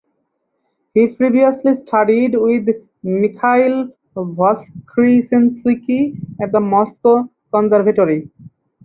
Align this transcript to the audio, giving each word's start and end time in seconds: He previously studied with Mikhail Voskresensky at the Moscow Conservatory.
He 0.95 1.09
previously 1.09 1.75
studied 1.75 2.33
with 2.33 2.67
Mikhail 3.03 3.87
Voskresensky 4.15 6.19
at 6.41 6.51
the 6.51 6.59
Moscow 6.59 7.29
Conservatory. 7.53 8.31